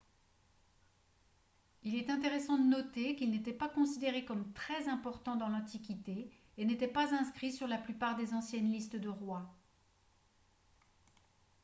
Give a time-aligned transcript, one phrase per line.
[1.83, 6.65] il est intéressant de noter qu'il n'était pas considéré comme très important dans l'antiquité et
[6.65, 9.53] n'était pas inscrit sur la plupart des anciennes listes de rois